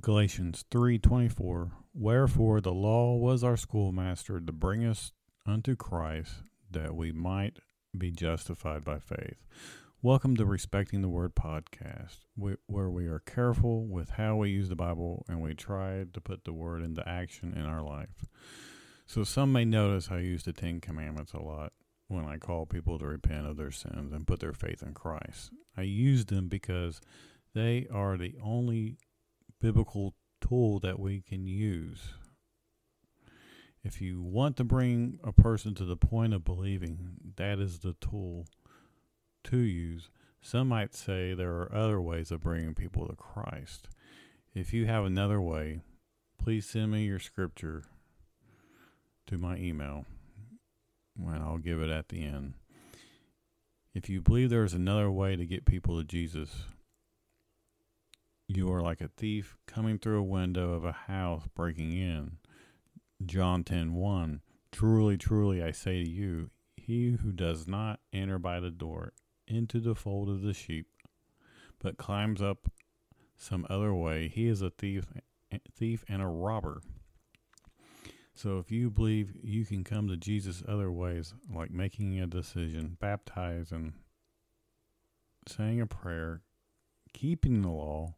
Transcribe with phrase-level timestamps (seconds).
[0.00, 5.10] Galatians 3:24 Wherefore the law was our schoolmaster to bring us
[5.44, 7.58] unto Christ that we might
[7.96, 9.44] be justified by faith.
[10.00, 14.76] Welcome to Respecting the Word podcast, where we are careful with how we use the
[14.76, 18.24] Bible and we try to put the Word into action in our life.
[19.04, 21.72] So, some may notice I use the Ten Commandments a lot
[22.06, 25.50] when I call people to repent of their sins and put their faith in Christ.
[25.76, 27.00] I use them because
[27.52, 28.98] they are the only
[29.60, 32.14] biblical tool that we can use.
[33.82, 37.94] If you want to bring a person to the point of believing, that is the
[38.00, 38.46] tool
[39.44, 40.10] to use.
[40.42, 43.88] Some might say there are other ways of bringing people to Christ.
[44.54, 45.80] If you have another way,
[46.42, 47.84] please send me your scripture
[49.26, 50.06] to my email
[51.26, 52.54] and I'll give it at the end.
[53.94, 56.64] If you believe there is another way to get people to Jesus,
[58.48, 62.38] you are like a thief coming through a window of a house breaking in.
[63.24, 64.40] John 10 1.
[64.72, 69.12] Truly, truly, I say to you, he who does not enter by the door
[69.46, 70.86] into the fold of the sheep,
[71.78, 72.70] but climbs up
[73.36, 75.06] some other way, he is a thief,
[75.72, 76.82] thief and a robber.
[78.34, 82.96] So if you believe you can come to Jesus other ways, like making a decision,
[83.00, 83.94] baptizing,
[85.46, 86.42] saying a prayer,
[87.12, 88.14] keeping the law,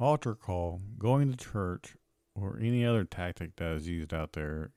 [0.00, 1.96] altar call, going to church,
[2.34, 4.72] or any other tactic that is used out there,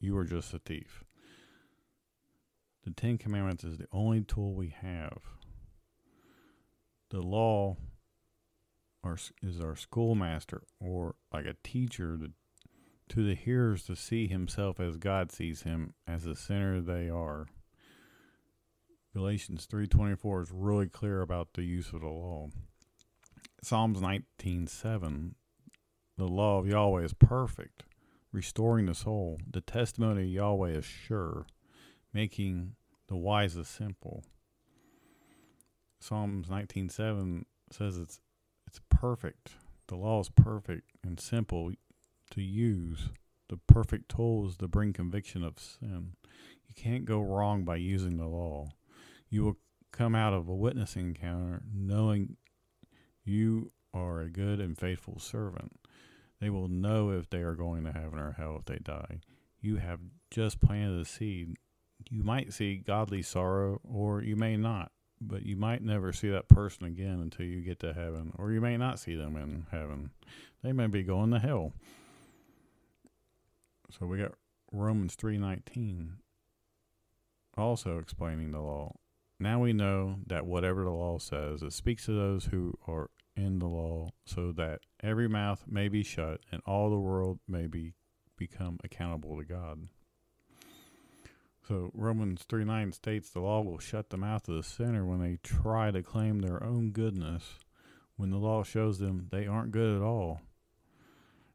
[0.00, 1.04] you are just a thief.
[2.84, 5.18] The Ten Commandments is the only tool we have.
[7.10, 7.76] The law
[9.42, 12.18] is our schoolmaster or like a teacher
[13.08, 17.46] to, the hearers to see himself as God sees him as the sinner they are.
[19.14, 22.50] Galatians 3:24 is really clear about the use of the law.
[23.60, 25.34] Psalms 19:7
[26.16, 27.84] The law of Yahweh is perfect,
[28.30, 29.40] restoring the soul.
[29.50, 31.46] The testimony of Yahweh is sure,
[32.12, 32.76] making
[33.08, 34.24] the wisest simple.
[36.00, 38.20] Psalms 19:7 says it's
[38.66, 39.56] it's perfect.
[39.88, 41.72] The law is perfect and simple
[42.30, 43.08] to use.
[43.48, 46.14] The perfect tools to bring conviction of sin.
[46.68, 48.68] You can't go wrong by using the law.
[49.30, 49.56] You will
[49.90, 52.36] come out of a witnessing encounter knowing
[53.28, 55.78] you are a good and faithful servant.
[56.40, 59.20] They will know if they are going to heaven or hell if they die.
[59.60, 60.00] You have
[60.30, 61.56] just planted the seed.
[62.10, 66.48] You might see godly sorrow, or you may not, but you might never see that
[66.48, 70.10] person again until you get to heaven, or you may not see them in heaven.
[70.62, 71.72] They may be going to hell.
[73.90, 74.34] So we got
[74.70, 76.18] Romans 3:19
[77.56, 78.94] also explaining the law.
[79.40, 83.60] Now we know that whatever the law says, it speaks to those who are in
[83.60, 87.94] the law, so that every mouth may be shut and all the world may be
[88.36, 89.88] become accountable to God.
[91.66, 95.20] So Romans 3 9 states the law will shut the mouth of the sinner when
[95.20, 97.58] they try to claim their own goodness,
[98.16, 100.40] when the law shows them they aren't good at all.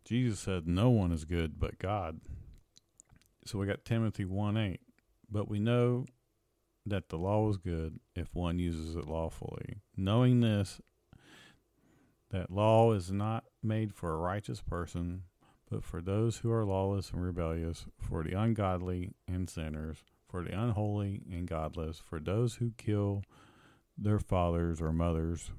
[0.06, 2.22] Jesus said no one is good but God.
[3.46, 4.80] So we got Timothy 1 8.
[5.30, 6.06] But we know
[6.86, 9.78] that the law is good if one uses it lawfully.
[9.96, 10.82] Knowing this,
[12.32, 15.24] that law is not made for a righteous person,
[15.70, 20.52] but for those who are lawless and rebellious, for the ungodly and sinners, for the
[20.52, 23.24] unholy and godless, for those who kill
[23.98, 25.52] their fathers or mothers,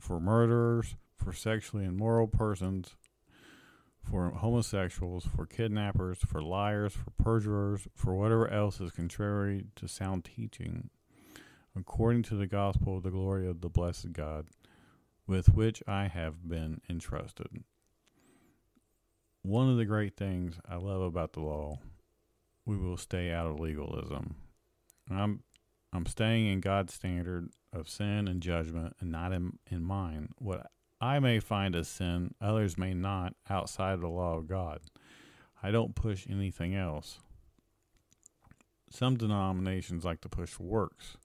[0.00, 2.96] for murderers, for sexually immoral persons,
[4.08, 10.24] for homosexuals, for kidnappers, for liars, for perjurers, for whatever else is contrary to sound
[10.24, 10.90] teaching,
[11.76, 14.46] according to the gospel of the glory of the blessed God
[15.26, 17.64] with which I have been entrusted.
[19.42, 21.78] One of the great things I love about the law,
[22.64, 24.36] we will stay out of legalism.
[25.10, 25.42] I'm
[25.92, 30.30] I'm staying in God's standard of sin and judgment and not in, in mine.
[30.38, 30.66] What
[31.00, 34.80] I may find a sin, others may not outside the law of God.
[35.62, 37.18] I don't push anything else.
[38.90, 41.16] Some denominations like to push works.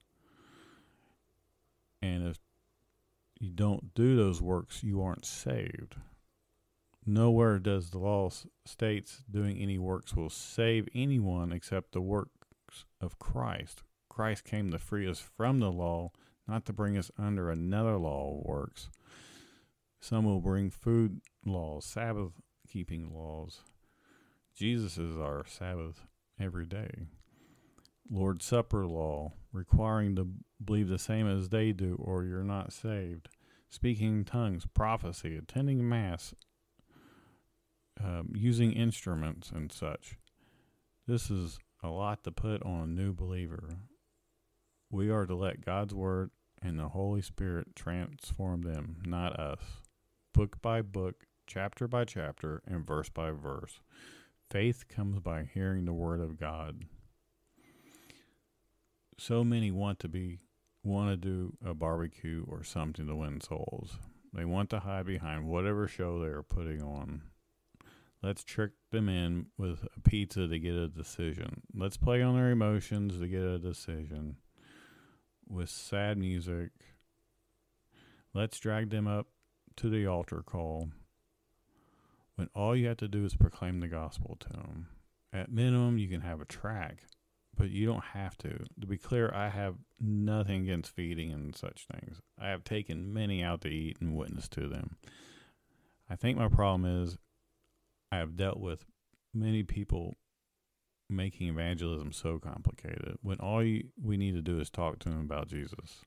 [2.01, 2.37] And if
[3.39, 5.95] you don't do those works, you aren't saved.
[7.05, 8.29] Nowhere does the law
[8.65, 13.83] states doing any works will save anyone except the works of Christ.
[14.09, 16.11] Christ came to free us from the law,
[16.47, 18.89] not to bring us under another law of works.
[20.09, 22.31] Some will bring food laws, Sabbath
[22.67, 23.59] keeping laws.
[24.55, 26.07] Jesus is our Sabbath
[26.39, 26.89] every day.
[28.09, 30.27] Lord's Supper law, requiring to
[30.65, 33.29] believe the same as they do, or you're not saved.
[33.69, 36.33] speaking tongues, prophecy, attending Mass,
[38.03, 40.17] um, using instruments and such.
[41.05, 43.69] This is a lot to put on a new believer.
[44.89, 46.31] We are to let God's Word
[46.63, 49.59] and the Holy Spirit transform them, not us.
[50.39, 53.81] Book by book, chapter by chapter, and verse by verse.
[54.49, 56.85] Faith comes by hearing the Word of God.
[59.17, 60.39] So many want to be
[60.81, 63.97] want to do a barbecue or something to win souls.
[64.31, 67.23] They want to hide behind whatever show they are putting on.
[68.23, 71.63] Let's trick them in with a pizza to get a decision.
[71.75, 74.37] Let's play on their emotions to get a decision.
[75.49, 76.69] With sad music,
[78.33, 79.27] let's drag them up
[79.79, 80.89] to the altar call
[82.35, 84.87] when all you have to do is proclaim the gospel to them.
[85.33, 87.03] At minimum, you can have a track
[87.59, 88.65] but you don't have to.
[88.79, 92.21] To be clear, I have nothing against feeding and such things.
[92.39, 94.95] I have taken many out to eat and witnessed to them.
[96.09, 97.17] I think my problem is
[98.13, 98.85] I have dealt with
[99.33, 100.15] many people
[101.09, 105.19] making evangelism so complicated when all you, we need to do is talk to them
[105.19, 106.05] about Jesus.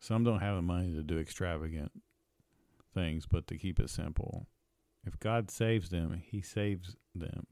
[0.00, 1.92] Some don't have the money to do extravagant
[2.94, 4.46] things, but to keep it simple.
[5.04, 7.46] If God saves them, He saves them.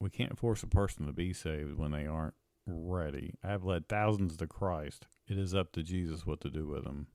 [0.00, 2.34] We can't force a person to be saved when they aren't
[2.66, 3.34] ready.
[3.44, 5.06] I have led thousands to Christ.
[5.28, 7.08] It is up to Jesus what to do with them.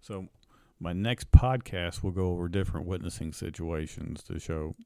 [0.00, 0.28] So,
[0.80, 4.76] my next podcast will go over different witnessing situations to show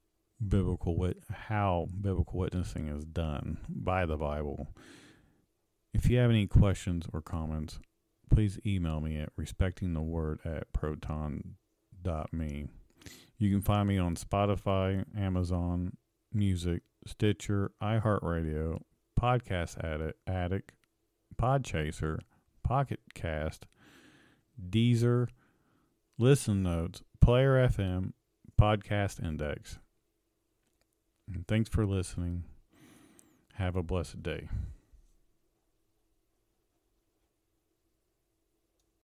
[0.47, 4.75] biblical wit- how biblical witnessing is done by the Bible.
[5.93, 7.79] If you have any questions or comments,
[8.33, 12.67] please email me at respectingtheword at proton.me.
[13.39, 15.97] You can find me on Spotify, Amazon
[16.33, 18.81] Music, Stitcher, iHeartRadio,
[19.21, 20.73] Podcast Addict,
[21.37, 22.21] Podchaser,
[22.63, 23.67] Pocket Cast,
[24.71, 25.29] Deezer,
[26.19, 28.13] Listen Notes, Player FM,
[28.61, 29.79] Podcast Index.
[31.33, 32.45] And thanks for listening.
[33.55, 34.49] Have a blessed day.